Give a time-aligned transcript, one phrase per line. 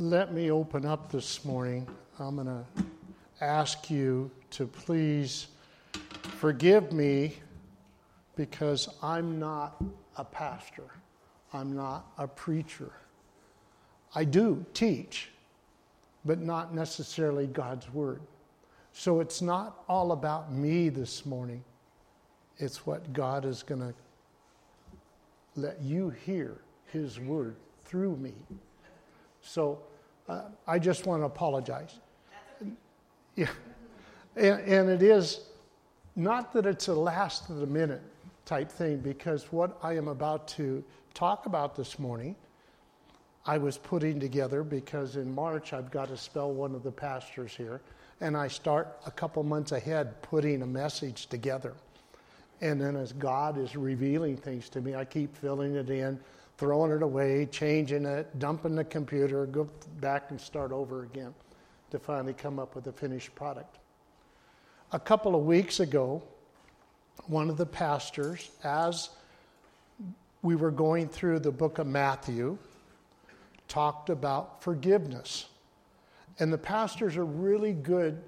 [0.00, 1.86] let me open up this morning.
[2.18, 2.64] I'm going to
[3.42, 5.48] ask you to please
[6.22, 7.36] forgive me
[8.34, 9.76] because I'm not
[10.16, 10.84] a pastor,
[11.52, 12.90] I'm not a preacher.
[14.14, 15.28] I do teach,
[16.24, 18.22] but not necessarily God's Word.
[18.94, 21.62] So it's not all about me this morning,
[22.56, 23.94] it's what God is going to
[25.56, 26.56] let you hear
[26.86, 28.32] His Word through me.
[29.42, 29.80] So
[30.66, 31.98] I just want to apologize.
[33.36, 33.48] Yeah.
[34.36, 35.40] And, and it is
[36.16, 38.02] not that it's a last of the minute
[38.44, 42.34] type thing, because what I am about to talk about this morning,
[43.46, 47.54] I was putting together because in March I've got to spell one of the pastors
[47.54, 47.80] here,
[48.20, 51.74] and I start a couple months ahead putting a message together.
[52.60, 56.20] And then as God is revealing things to me, I keep filling it in,
[56.60, 59.66] throwing it away, changing it, dumping the computer, go
[59.98, 61.32] back and start over again
[61.90, 63.78] to finally come up with a finished product.
[64.92, 66.22] A couple of weeks ago,
[67.28, 69.08] one of the pastors, as
[70.42, 72.58] we were going through the book of Matthew,
[73.66, 75.46] talked about forgiveness.
[76.40, 78.22] And the pastors are really good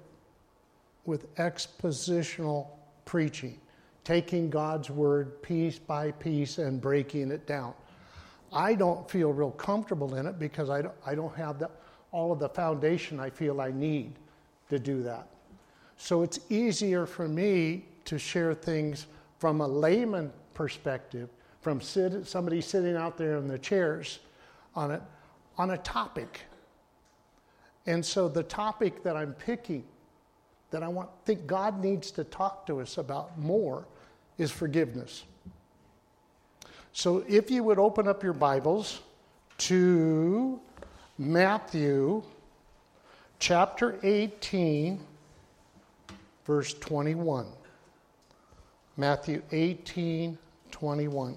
[1.05, 2.65] with expositional
[3.05, 3.59] preaching,
[4.03, 7.75] taking God's word piece by piece and breaking it down.
[8.53, 11.69] I don't feel real comfortable in it because I don't, I don't have the,
[12.11, 14.13] all of the foundation I feel I need
[14.69, 15.27] to do that.
[15.97, 19.07] So it's easier for me to share things
[19.39, 21.29] from a layman perspective,
[21.61, 24.19] from sit, somebody sitting out there in the chairs
[24.75, 25.01] on it,
[25.57, 26.41] on a topic.
[27.85, 29.83] And so the topic that I'm picking,
[30.71, 33.85] that I want think God needs to talk to us about more,
[34.37, 35.23] is forgiveness.
[36.95, 39.01] So if you would open up your Bibles
[39.57, 40.59] to
[41.17, 42.21] Matthew
[43.39, 44.99] chapter 18,
[46.45, 47.47] verse 21.
[48.95, 50.37] Matthew 18,
[50.69, 51.35] 21.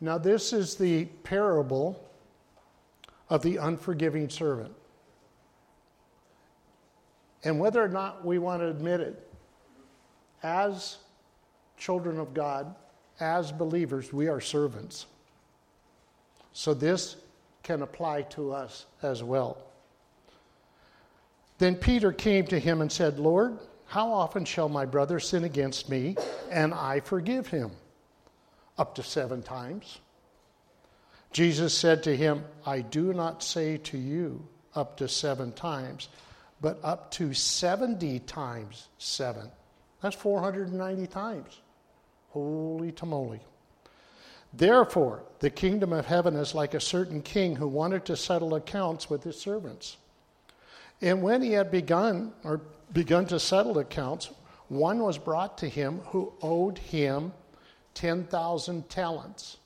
[0.00, 2.02] Now, this is the parable
[3.28, 4.72] of the unforgiving servant.
[7.44, 9.30] And whether or not we want to admit it,
[10.42, 10.96] as
[11.78, 12.74] children of God,
[13.20, 15.06] as believers, we are servants.
[16.52, 17.16] So this
[17.62, 19.58] can apply to us as well.
[21.58, 25.88] Then Peter came to him and said, Lord, how often shall my brother sin against
[25.88, 26.16] me
[26.50, 27.70] and I forgive him?
[28.76, 30.00] Up to seven times.
[31.32, 36.08] Jesus said to him, I do not say to you up to seven times,
[36.60, 39.50] but up to 70 times seven.
[40.00, 41.60] That's 490 times.
[42.34, 43.40] Holy tamale.
[44.52, 49.08] Therefore, the kingdom of heaven is like a certain king who wanted to settle accounts
[49.08, 49.98] with his servants.
[51.00, 52.60] And when he had begun or
[52.92, 54.30] begun to settle accounts,
[54.68, 57.32] one was brought to him who owed him
[57.94, 59.58] 10,000 talents.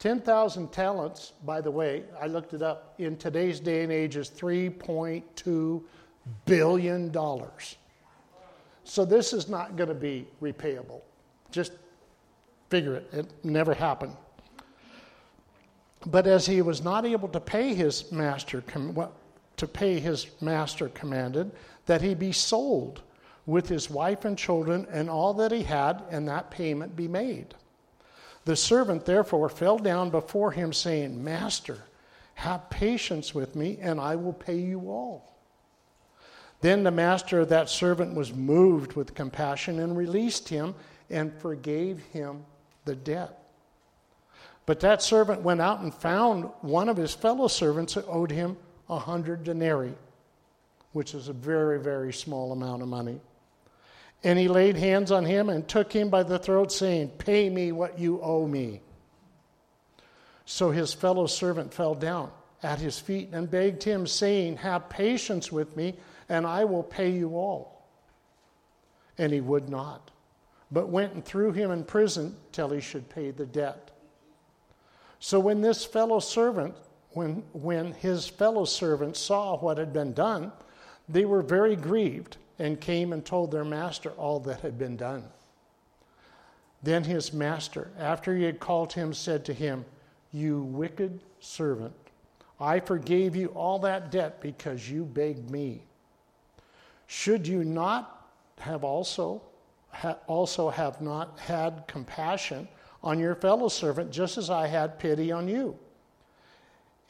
[0.00, 4.30] 10,000 talents, by the way, I looked it up, in today's day and age is
[4.30, 5.82] $3.2
[6.44, 7.14] billion.
[8.82, 11.02] So this is not going to be repayable.
[11.52, 11.72] Just
[12.68, 14.16] figure it, it never happened.
[16.06, 18.62] But as he was not able to pay his master,
[19.56, 21.52] to pay his master commanded
[21.86, 23.02] that he be sold
[23.46, 27.54] with his wife and children and all that he had, and that payment be made.
[28.44, 31.78] The servant therefore fell down before him, saying, Master,
[32.34, 35.34] have patience with me, and I will pay you all.
[36.60, 40.74] Then the master of that servant was moved with compassion and released him
[41.10, 42.44] and forgave him
[42.84, 43.38] the debt.
[44.66, 48.56] But that servant went out and found one of his fellow servants who owed him
[48.88, 49.94] a hundred denarii,
[50.92, 53.20] which is a very, very small amount of money.
[54.22, 57.72] And he laid hands on him and took him by the throat, saying, Pay me
[57.72, 58.80] what you owe me.
[60.46, 62.30] So his fellow servant fell down
[62.62, 65.94] at his feet and begged him, saying, Have patience with me,
[66.30, 67.86] and I will pay you all.
[69.18, 70.10] And he would not
[70.74, 73.92] but went and threw him in prison till he should pay the debt.
[75.20, 76.74] So when this fellow servant,
[77.12, 80.50] when, when his fellow servants saw what had been done,
[81.08, 85.22] they were very grieved and came and told their master all that had been done.
[86.82, 89.84] Then his master, after he had called him, said to him,
[90.32, 91.94] You wicked servant,
[92.58, 95.84] I forgave you all that debt because you begged me.
[97.06, 98.28] Should you not
[98.58, 99.40] have also
[99.94, 102.68] ha- also have not had compassion
[103.02, 105.78] on your fellow servant, just as I had pity on you.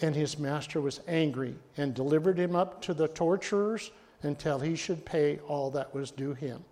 [0.01, 3.91] And his master was angry and delivered him up to the torturers
[4.23, 6.65] until he should pay all that was due him.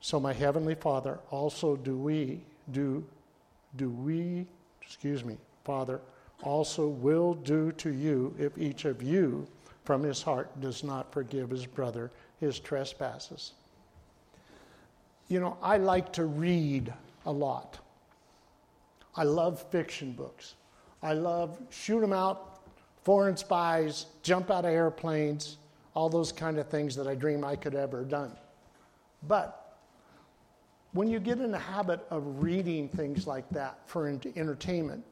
[0.00, 2.40] So my heavenly Father also do we
[2.72, 3.04] do
[3.76, 4.46] do we
[4.82, 6.00] excuse me, Father,
[6.42, 9.46] also will do to you if each of you
[9.84, 12.10] from his heart does not forgive his brother
[12.40, 13.52] his trespasses.
[15.30, 16.92] You know, I like to read
[17.24, 17.78] a lot.
[19.14, 20.56] I love fiction books.
[21.04, 22.58] I love shoot 'em out,
[23.04, 25.58] foreign spies, jump out of airplanes,
[25.94, 28.36] all those kind of things that I dream I could ever done.
[29.28, 29.76] But
[30.94, 35.04] when you get in the habit of reading things like that for entertainment,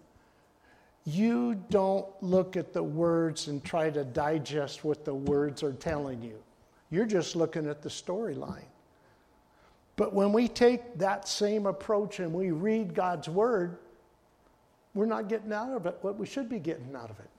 [1.05, 6.23] you don't look at the words and try to digest what the words are telling
[6.23, 6.43] you.
[6.91, 8.67] You're just looking at the storyline.
[9.99, 13.79] But when we take that same approach and we read God's word,
[14.95, 17.31] we're not getting out of it what we should be getting out of it.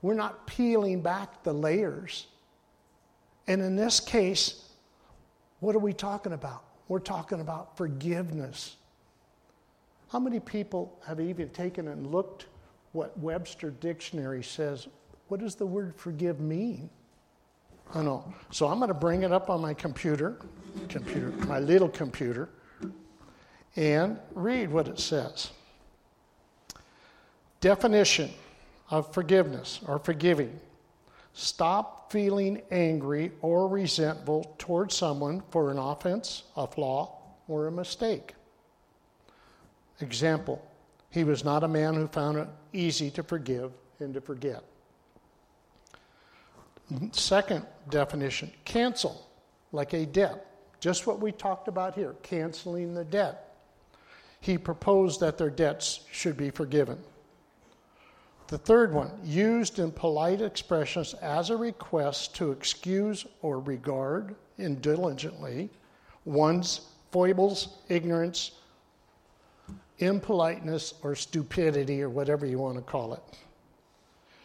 [0.00, 2.26] We're not peeling back the layers.
[3.46, 4.64] And in this case,
[5.60, 6.64] what are we talking about?
[6.88, 8.76] We're talking about forgiveness.
[10.08, 12.46] How many people have even taken and looked
[12.92, 14.88] what Webster Dictionary says?
[15.28, 16.88] What does the word forgive mean?
[17.92, 18.32] I know.
[18.50, 20.36] So I'm going to bring it up on my computer,
[20.88, 22.48] computer, my little computer,
[23.76, 25.50] and read what it says.
[27.60, 28.30] Definition
[28.90, 30.58] of forgiveness or forgiving.
[31.32, 38.34] Stop feeling angry or resentful towards someone for an offense, a flaw, or a mistake.
[40.00, 40.64] Example
[41.10, 44.62] He was not a man who found it easy to forgive and to forget.
[47.12, 49.26] Second definition cancel,
[49.72, 50.46] like a debt.
[50.80, 53.56] Just what we talked about here canceling the debt.
[54.40, 56.98] He proposed that their debts should be forgiven.
[58.48, 65.70] The third one, used in polite expressions as a request to excuse or regard indiligently
[66.26, 68.52] one's foibles, ignorance,
[69.98, 73.22] impoliteness, or stupidity, or whatever you want to call it.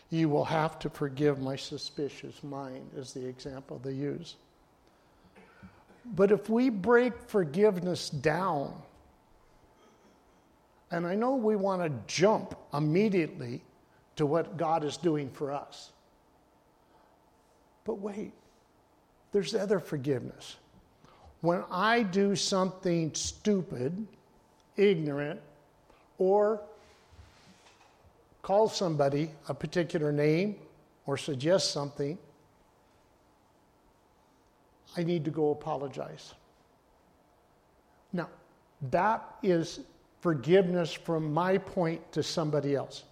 [0.09, 4.35] You will have to forgive my suspicious mind, is the example they use.
[6.15, 8.73] But if we break forgiveness down,
[10.91, 13.61] and I know we want to jump immediately
[14.15, 15.91] to what God is doing for us.
[17.85, 18.33] But wait,
[19.31, 20.57] there's other forgiveness.
[21.41, 24.07] When I do something stupid,
[24.75, 25.39] ignorant,
[26.17, 26.61] or
[28.49, 30.55] call somebody a particular name
[31.05, 32.17] or suggest something,
[34.97, 36.33] I need to go apologize.
[38.11, 38.27] Now,
[38.89, 39.81] that is
[40.21, 43.03] forgiveness from my point to somebody else.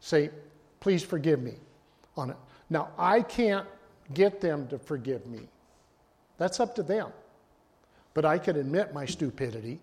[0.00, 0.30] Say,
[0.80, 1.56] please forgive me
[2.16, 2.36] on it.
[2.70, 3.66] Now, I can't
[4.14, 5.40] get them to forgive me.
[6.38, 7.12] That's up to them.
[8.14, 9.78] But I can admit my stupidity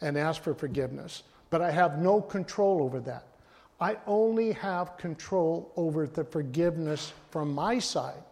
[0.00, 1.22] and ask for forgiveness.
[1.50, 3.26] But I have no control over that.
[3.80, 8.22] I only have control over the forgiveness from my side.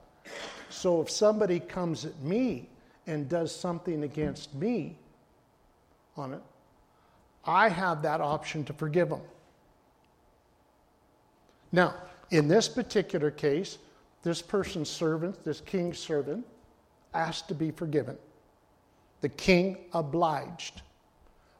[0.71, 2.69] So if somebody comes at me
[3.07, 4.97] and does something against me
[6.17, 6.43] on it,
[7.45, 9.21] I have that option to forgive them.
[11.73, 11.95] Now,
[12.31, 13.79] in this particular case,
[14.23, 16.47] this person's servant, this king's servant,
[17.15, 18.17] asked to be forgiven.
[19.21, 20.83] The king obliged.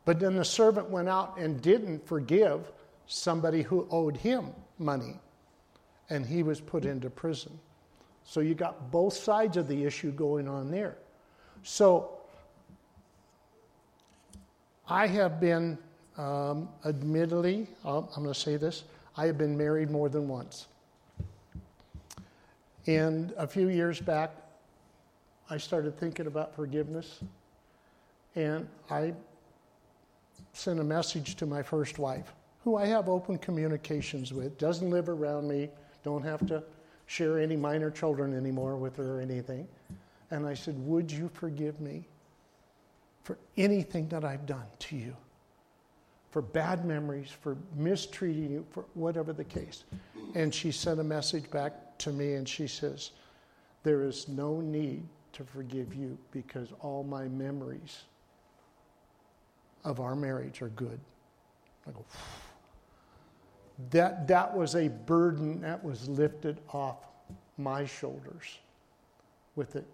[0.05, 2.71] But then the servant went out and didn't forgive
[3.07, 5.19] somebody who owed him money,
[6.11, 7.59] and he was put into prison.
[8.25, 10.97] So you got both sides of the issue going on there.
[11.63, 12.19] So
[14.89, 15.79] I have been,
[16.17, 18.85] um, admittedly, I'm going to say this,
[19.17, 20.69] I have been married more than once.
[22.87, 24.31] And a few years back,
[25.51, 27.21] I started thinking about forgiveness,
[28.35, 29.15] and I
[30.53, 32.33] sent a message to my first wife
[32.65, 35.69] who I have open communications with, doesn't live around me,
[36.05, 36.63] don't have to
[37.07, 39.67] share any minor children anymore with her or anything.
[40.31, 42.07] And I said, Would you forgive me
[43.23, 45.17] for anything that I've done to you?
[46.31, 49.85] For bad memories, for mistreating you, for whatever the case.
[50.35, 53.11] And she sent a message back to me and she says,
[53.83, 55.03] There is no need
[55.35, 58.05] to forgive you because all my memories
[59.85, 61.01] of our marriage are good.
[61.87, 62.05] I go,
[63.91, 66.97] that, that was a burden that was lifted off
[67.59, 68.59] my shoulders
[69.57, 69.87] with it.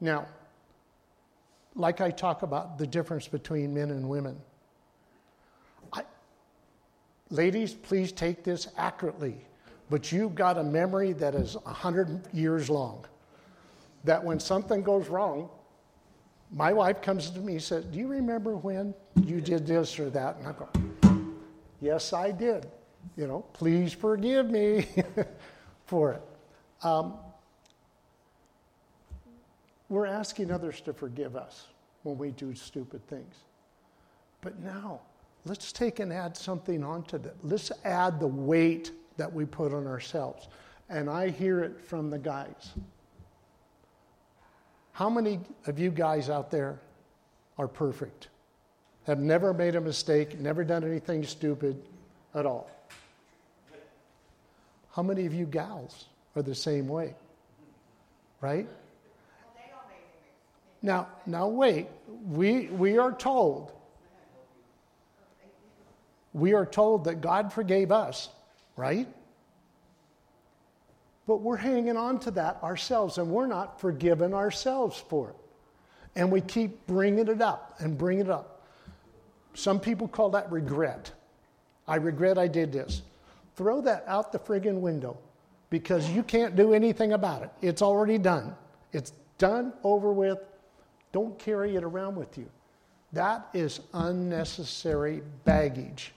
[0.00, 0.26] Now,
[1.74, 4.36] like I talk about the difference between men and women,
[5.92, 6.02] I,
[7.30, 9.36] ladies, please take this accurately.
[9.90, 13.04] but you've got a memory that is 100 years long.
[14.04, 15.50] That when something goes wrong,
[16.50, 20.10] my wife comes to me and says, Do you remember when you did this or
[20.10, 20.36] that?
[20.36, 20.68] And I go,
[21.80, 22.66] Yes, I did.
[23.16, 24.86] You know, please forgive me
[25.86, 26.22] for it.
[26.84, 27.14] Um,
[29.88, 31.66] we're asking others to forgive us
[32.02, 33.34] when we do stupid things.
[34.40, 35.00] But now,
[35.44, 37.36] let's take and add something onto that.
[37.42, 40.48] Let's add the weight that we put on ourselves.
[40.88, 42.72] And I hear it from the guys.
[44.92, 46.78] How many of you guys out there
[47.58, 48.28] are perfect?
[49.06, 51.82] Have never made a mistake, never done anything stupid
[52.34, 52.70] at all?
[54.92, 57.14] How many of you gals are the same way?
[58.40, 58.68] Right?
[60.82, 61.88] Now, now wait.
[62.26, 63.72] We, we are told,
[66.34, 68.28] we are told that God forgave us,
[68.76, 69.08] right?
[71.26, 75.36] But we're hanging on to that ourselves and we're not forgiven ourselves for it.
[76.16, 78.66] And we keep bringing it up and bringing it up.
[79.54, 81.10] Some people call that regret.
[81.86, 83.02] I regret I did this.
[83.56, 85.16] Throw that out the friggin' window
[85.70, 87.50] because you can't do anything about it.
[87.60, 88.54] It's already done.
[88.92, 90.38] It's done, over with.
[91.12, 92.48] Don't carry it around with you.
[93.12, 96.12] That is unnecessary baggage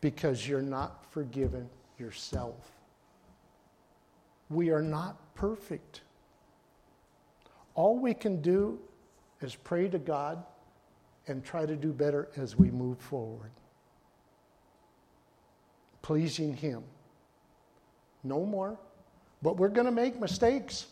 [0.00, 2.70] because you're not forgiven yourself.
[4.50, 6.02] We are not perfect.
[7.74, 8.78] All we can do
[9.40, 10.42] is pray to God
[11.26, 13.50] and try to do better as we move forward.
[16.08, 16.84] Pleasing Him.
[18.24, 18.78] No more.
[19.42, 20.86] But we're going to make mistakes.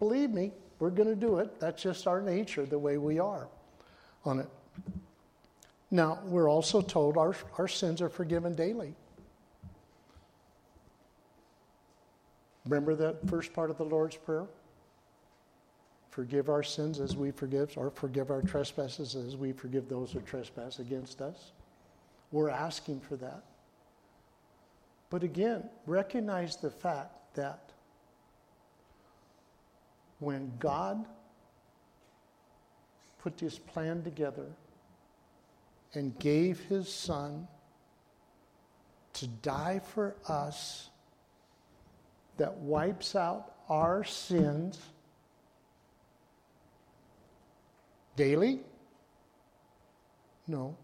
[0.00, 1.60] Believe me, we're going to do it.
[1.60, 3.46] That's just our nature, the way we are
[4.24, 4.48] on it.
[5.92, 8.96] Now, we're also told our, our sins are forgiven daily.
[12.64, 14.46] Remember that first part of the Lord's Prayer?
[16.10, 20.20] Forgive our sins as we forgive, or forgive our trespasses as we forgive those who
[20.22, 21.52] trespass against us.
[22.32, 23.44] We're asking for that.
[25.12, 27.70] But again, recognize the fact that
[30.20, 31.04] when God
[33.18, 34.46] put this plan together
[35.92, 37.46] and gave his son
[39.12, 40.88] to die for us,
[42.38, 44.78] that wipes out our sins
[48.16, 48.60] daily?
[50.48, 50.74] No.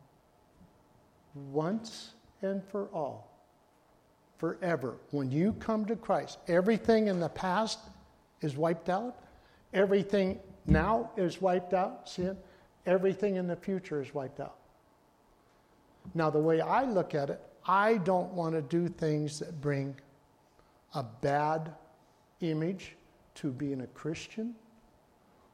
[1.34, 3.37] Once and for all.
[4.38, 4.96] Forever.
[5.10, 7.80] When you come to Christ, everything in the past
[8.40, 9.16] is wiped out.
[9.74, 12.36] Everything now is wiped out, sin.
[12.86, 14.56] Everything in the future is wiped out.
[16.14, 19.94] Now, the way I look at it, I don't want to do things that bring
[20.94, 21.72] a bad
[22.40, 22.96] image
[23.34, 24.54] to being a Christian,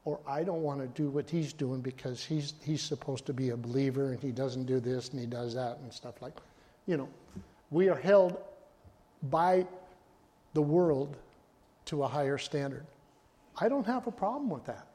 [0.04, 3.50] or I don't want to do what he's doing because he's, he's supposed to be
[3.50, 6.34] a believer and he doesn't do this and he does that and stuff like
[6.86, 7.08] You know,
[7.70, 8.36] we are held
[9.30, 9.66] by
[10.54, 11.16] the world
[11.86, 12.86] to a higher standard.
[13.58, 14.86] I don't have a problem with that.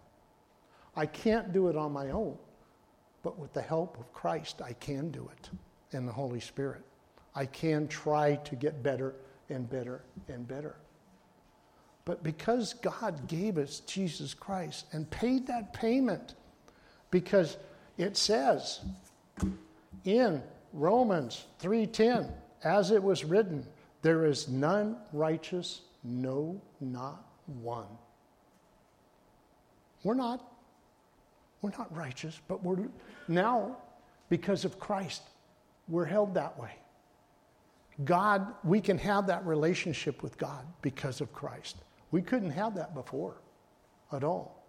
[0.95, 2.37] I can't do it on my own,
[3.23, 5.49] but with the help of Christ, I can do it
[5.95, 6.81] in the Holy Spirit.
[7.35, 9.15] I can try to get better
[9.49, 10.75] and better and better.
[12.05, 16.35] But because God gave us Jesus Christ and paid that payment,
[17.11, 17.57] because
[17.97, 18.81] it says
[20.05, 20.41] in
[20.73, 22.31] Romans 3:10,
[22.63, 23.65] as it was written,
[24.01, 27.25] there is none righteous, no, not
[27.61, 27.87] one.
[30.03, 30.45] We're not.
[31.61, 32.87] We're not righteous, but we're
[33.27, 33.75] now,
[34.29, 35.23] because of Christ,
[35.89, 36.71] we're held that way.
[38.05, 41.75] God, we can have that relationship with God because of Christ.
[42.11, 43.35] We couldn't have that before
[44.13, 44.63] at all.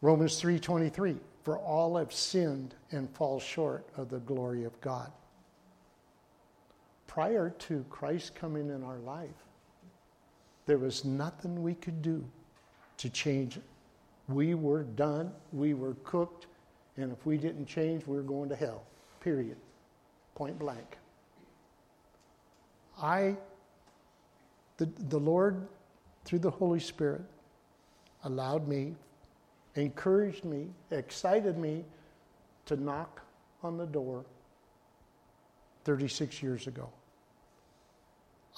[0.00, 5.12] Romans 3:23 for all have sinned and fall short of the glory of God.
[7.10, 9.44] Prior to Christ coming in our life,
[10.66, 12.24] there was nothing we could do
[12.98, 13.64] to change it.
[14.28, 16.46] We were done, we were cooked,
[16.96, 18.84] and if we didn't change, we were going to hell.
[19.18, 19.56] Period.
[20.36, 20.98] Point blank.
[23.02, 23.36] I,
[24.76, 25.66] the, the Lord,
[26.24, 27.22] through the Holy Spirit,
[28.22, 28.94] allowed me,
[29.74, 31.84] encouraged me, excited me
[32.66, 33.20] to knock
[33.64, 34.24] on the door
[35.82, 36.88] 36 years ago.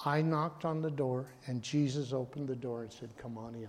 [0.05, 3.67] I knocked on the door, and Jesus opened the door and said, Come on in.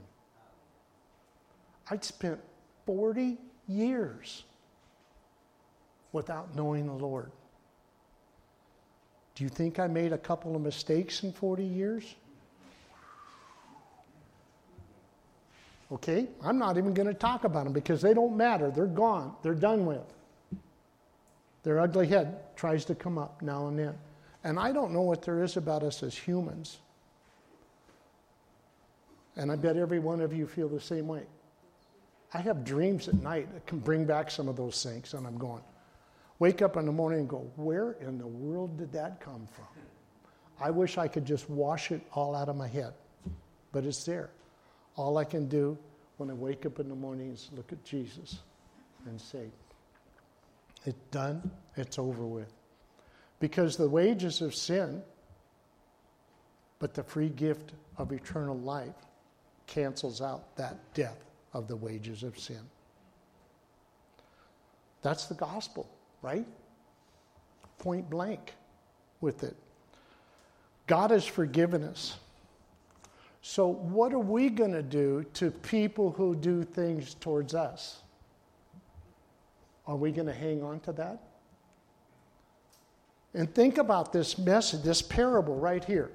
[1.90, 2.40] I'd spent
[2.86, 3.36] 40
[3.68, 4.44] years
[6.12, 7.30] without knowing the Lord.
[9.34, 12.14] Do you think I made a couple of mistakes in 40 years?
[15.92, 18.70] Okay, I'm not even going to talk about them because they don't matter.
[18.70, 20.02] They're gone, they're done with.
[21.62, 23.94] Their ugly head tries to come up now and then.
[24.44, 26.78] And I don't know what there is about us as humans.
[29.36, 31.22] And I bet every one of you feel the same way.
[32.34, 35.38] I have dreams at night that can bring back some of those things, and I'm
[35.38, 35.62] going,
[36.38, 39.66] wake up in the morning and go, where in the world did that come from?
[40.60, 42.92] I wish I could just wash it all out of my head,
[43.72, 44.30] but it's there.
[44.96, 45.78] All I can do
[46.16, 48.40] when I wake up in the morning is look at Jesus
[49.06, 49.46] and say,
[50.84, 52.52] It's done, it's over with.
[53.44, 55.02] Because the wages of sin,
[56.78, 58.94] but the free gift of eternal life
[59.66, 61.22] cancels out that death
[61.52, 62.62] of the wages of sin.
[65.02, 65.86] That's the gospel,
[66.22, 66.46] right?
[67.76, 68.54] Point blank
[69.20, 69.56] with it.
[70.86, 72.16] God has forgiven us.
[73.42, 78.00] So, what are we going to do to people who do things towards us?
[79.86, 81.20] Are we going to hang on to that?
[83.34, 86.10] And think about this message, this parable right here.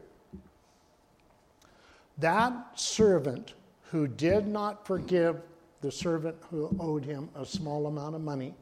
[2.17, 5.41] That servant who did not forgive
[5.81, 8.53] the servant who owed him a small amount of money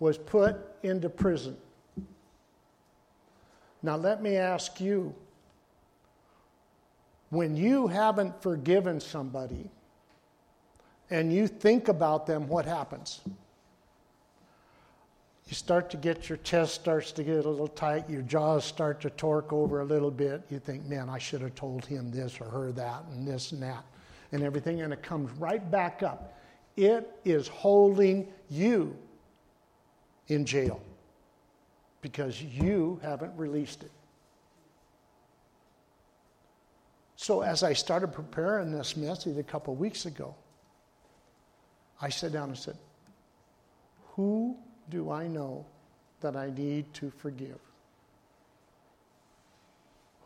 [0.00, 1.56] was put into prison.
[3.82, 5.14] Now, let me ask you
[7.30, 9.70] when you haven't forgiven somebody
[11.10, 13.20] and you think about them, what happens?
[15.48, 19.00] You start to get your chest starts to get a little tight, your jaws start
[19.00, 20.42] to torque over a little bit.
[20.50, 23.62] You think, man, I should have told him this or her that and this and
[23.62, 23.82] that
[24.32, 26.38] and everything, and it comes right back up.
[26.76, 28.94] It is holding you
[30.26, 30.82] in jail
[32.02, 33.90] because you haven't released it.
[37.16, 40.34] So, as I started preparing this message a couple weeks ago,
[42.02, 42.76] I sat down and said,
[44.14, 44.58] Who
[44.90, 45.64] do I know
[46.20, 47.58] that I need to forgive?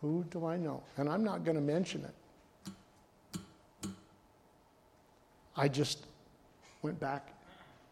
[0.01, 0.83] Who do I know?
[0.97, 3.91] And I'm not going to mention it.
[5.57, 6.07] I just
[6.83, 7.29] went back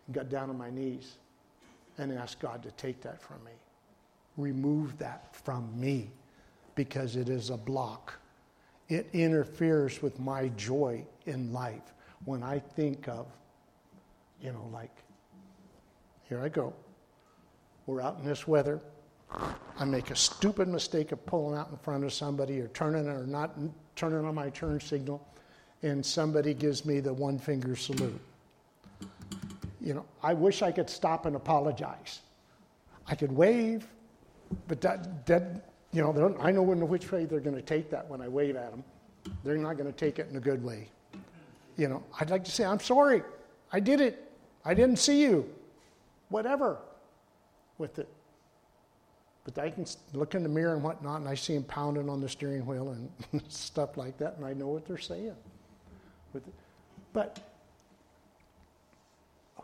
[0.06, 1.16] and got down on my knees
[1.98, 3.52] and asked God to take that from me.
[4.36, 6.10] Remove that from me
[6.74, 8.14] because it is a block
[8.90, 13.26] it interferes with my joy in life when I think of,
[14.42, 14.90] you know, like,
[16.30, 16.72] here I go.
[17.86, 18.80] We're out in this weather.
[19.78, 23.26] I make a stupid mistake of pulling out in front of somebody or turning or
[23.26, 23.58] not
[23.96, 25.26] turning on my turn signal,
[25.82, 28.18] and somebody gives me the one finger salute.
[29.80, 32.20] You know, I wish I could stop and apologize.
[33.08, 33.88] I could wave,
[34.68, 38.08] but that, that you know, I know in which way they're going to take that
[38.08, 38.84] when I wave at them.
[39.42, 40.88] They're not going to take it in a good way.
[41.76, 43.22] You know, I'd like to say, I'm sorry.
[43.72, 44.30] I did it.
[44.64, 45.50] I didn't see you.
[46.30, 46.78] Whatever
[47.78, 48.08] with it.
[49.44, 52.20] But I can look in the mirror and whatnot, and I see them pounding on
[52.20, 52.96] the steering wheel
[53.32, 55.34] and stuff like that, and I know what they're saying.
[57.12, 57.40] But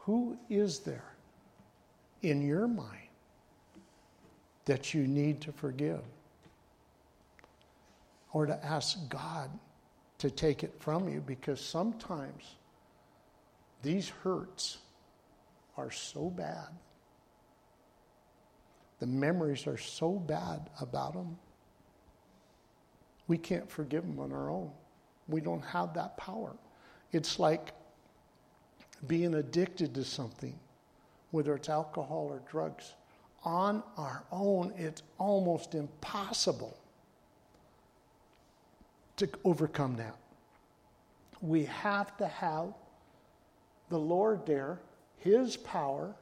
[0.01, 1.15] who is there
[2.23, 3.09] in your mind
[4.65, 6.03] that you need to forgive?
[8.37, 9.51] or to ask God
[10.19, 12.57] to take it from you because sometimes
[13.83, 14.77] these hurts
[15.77, 16.69] are so bad.
[18.99, 21.37] The memories are so bad about them.
[23.29, 24.71] We can't forgive them on our own.
[25.29, 26.57] We don't have that power.
[27.12, 27.73] It's like
[29.07, 30.59] being addicted to something,
[31.31, 32.95] whether it's alcohol or drugs.
[33.45, 36.77] On our own, it's almost impossible
[39.17, 40.17] to overcome that.
[41.41, 42.73] We have to have
[43.89, 44.81] the Lord there,
[45.27, 46.15] His power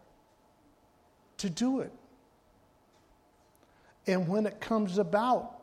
[1.38, 1.92] to do it.
[4.06, 5.56] And when it comes about,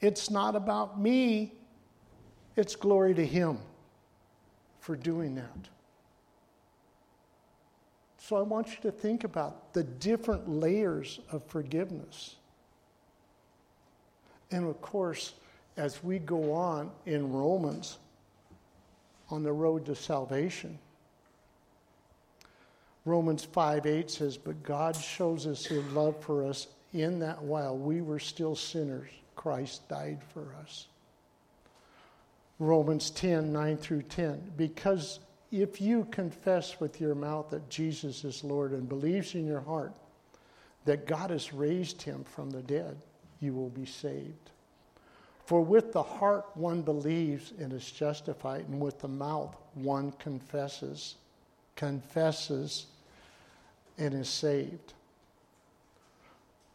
[0.00, 1.54] it's not about me,
[2.56, 3.58] it's glory to Him
[4.80, 5.68] for doing that.
[8.18, 12.36] So I want you to think about the different layers of forgiveness.
[14.50, 15.32] And of course,
[15.76, 17.98] as we go on in Romans
[19.30, 20.78] on the road to salvation.
[23.04, 27.76] Romans 5 8 says, But God shows us his love for us in that while
[27.76, 30.86] we were still sinners, Christ died for us.
[32.58, 34.52] Romans 10 9 through 10.
[34.56, 35.18] Because
[35.50, 39.94] if you confess with your mouth that Jesus is Lord and believes in your heart
[40.84, 42.96] that God has raised him from the dead,
[43.40, 44.50] you will be saved.
[45.44, 51.16] For with the heart one believes and is justified, and with the mouth one confesses,
[51.76, 52.86] confesses,
[53.98, 54.94] and is saved.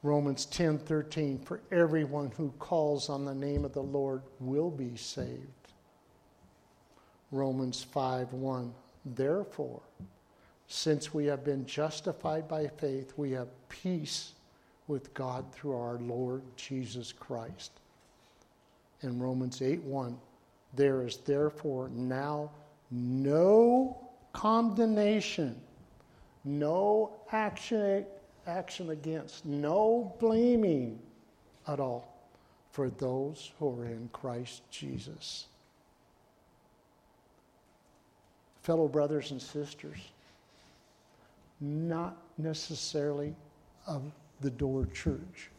[0.04, 5.74] Romans 10:13 For everyone who calls on the name of the Lord will be saved.
[7.32, 8.74] Romans 5:1
[9.06, 9.82] Therefore
[10.68, 14.34] since we have been justified by faith we have peace
[14.88, 17.72] with God through our Lord Jesus Christ.
[19.02, 20.18] In Romans 8:1
[20.74, 22.52] There is therefore now
[22.92, 24.07] no
[24.38, 25.60] condemnation,
[26.45, 28.06] no action
[28.45, 31.00] action against, no blaming
[31.67, 32.08] at all
[32.71, 35.47] for those who are in Christ Jesus.
[38.62, 39.97] Fellow brothers and sisters,
[41.60, 43.36] not necessarily
[43.88, 44.04] of
[44.41, 45.50] the door church,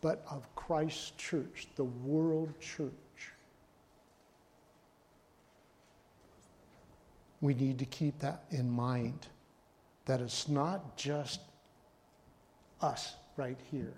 [0.00, 2.90] but of Christ's church, the world church.
[7.42, 9.26] We need to keep that in mind
[10.06, 11.40] that it's not just
[12.80, 13.94] us right here.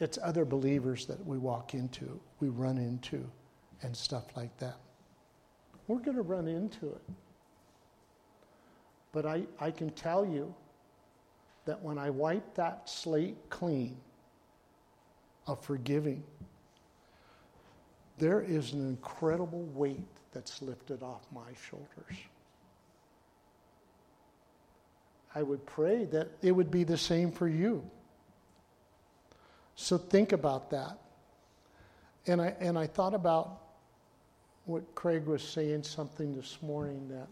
[0.00, 3.24] It's other believers that we walk into, we run into,
[3.82, 4.76] and stuff like that.
[5.86, 7.02] We're going to run into it.
[9.12, 10.54] But I, I can tell you
[11.64, 13.96] that when I wipe that slate clean
[15.46, 16.22] of forgiving,
[18.18, 22.16] there is an incredible weight that's lifted off my shoulders.
[25.34, 27.82] I would pray that it would be the same for you.
[29.74, 30.96] So think about that.
[32.28, 33.62] And I, and I thought about
[34.66, 37.26] what Craig was saying something this morning that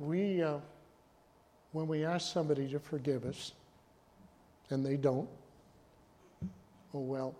[0.00, 0.58] we, uh,
[1.70, 3.52] when we ask somebody to forgive us
[4.70, 5.28] and they don't,
[6.92, 7.36] oh well,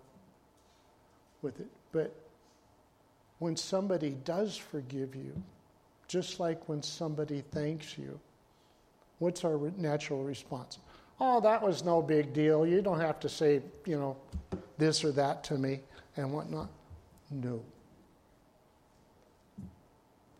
[1.47, 1.67] with it.
[1.93, 2.13] But
[3.39, 5.31] when somebody does forgive you,
[6.09, 8.19] just like when somebody thanks you,
[9.19, 10.79] what's our natural response?
[11.21, 12.67] Oh, that was no big deal.
[12.67, 14.17] You don't have to say, you know,
[14.77, 15.79] this or that to me
[16.17, 16.69] and whatnot.
[17.31, 17.63] No.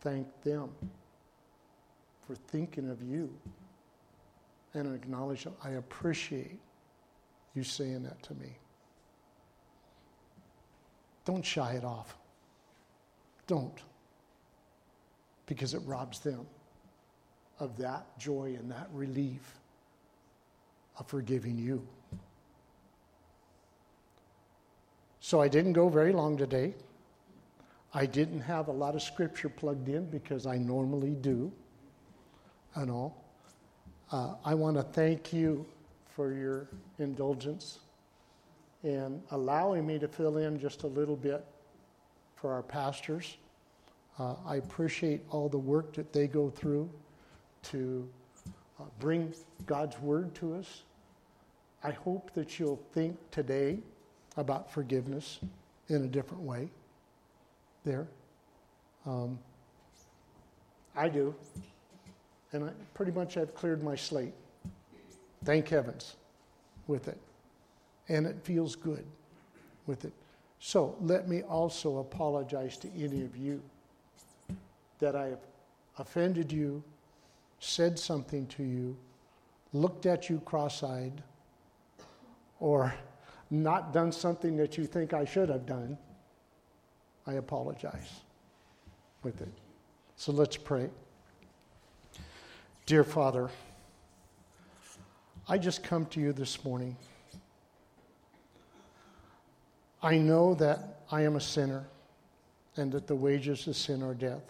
[0.01, 0.69] Thank them
[2.27, 3.33] for thinking of you
[4.73, 5.47] and acknowledge.
[5.63, 6.59] I appreciate
[7.55, 8.57] you saying that to me.
[11.27, 12.15] Don't shy it off.
[13.47, 13.77] Don't
[15.45, 16.47] because it robs them
[17.59, 19.41] of that joy and that relief
[20.97, 21.85] of forgiving you.
[25.19, 26.73] So I didn't go very long today.
[27.93, 31.51] I didn't have a lot of scripture plugged in because I normally do
[32.75, 33.21] and all.
[34.13, 35.65] Uh, I want to thank you
[36.15, 37.79] for your indulgence
[38.83, 41.45] and allowing me to fill in just a little bit
[42.35, 43.37] for our pastors.
[44.19, 46.89] Uh, I appreciate all the work that they go through
[47.63, 48.07] to
[48.79, 49.33] uh, bring
[49.65, 50.83] God's word to us.
[51.83, 53.79] I hope that you'll think today
[54.35, 55.39] about forgiveness
[55.89, 56.69] in a different way.
[57.83, 58.07] There.
[59.05, 59.39] Um,
[60.95, 61.33] I do.
[62.51, 64.33] And I pretty much have cleared my slate.
[65.43, 66.15] Thank heavens
[66.87, 67.19] with it.
[68.09, 69.05] And it feels good
[69.85, 70.13] with it.
[70.59, 73.61] So let me also apologize to any of you
[74.99, 75.39] that I have
[75.99, 76.83] offended you,
[77.59, 78.97] said something to you,
[79.73, 81.21] looked at you cross eyed,
[82.59, 82.93] or
[83.49, 85.97] not done something that you think I should have done,
[87.25, 88.21] I apologize
[89.23, 89.51] with it.
[90.15, 90.89] So let's pray.
[92.85, 93.49] Dear Father,
[95.47, 96.95] I just come to you this morning.
[100.01, 101.85] I know that I am a sinner
[102.75, 104.43] and that the wages of sin are death.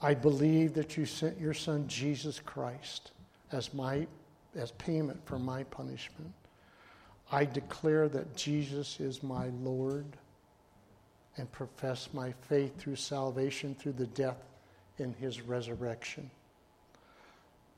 [0.00, 3.12] I believe that you sent your son Jesus Christ
[3.52, 4.06] as my
[4.56, 6.32] as payment for my punishment.
[7.30, 10.06] I declare that Jesus is my Lord
[11.36, 14.42] and profess my faith through salvation through the death
[14.98, 16.30] in his resurrection.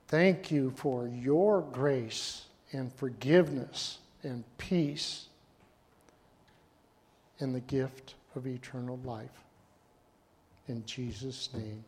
[0.09, 5.27] Thank you for your grace and forgiveness and peace
[7.41, 9.45] and the gift of eternal life.
[10.69, 11.85] In Jesus' name.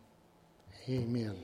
[0.89, 1.37] Amen.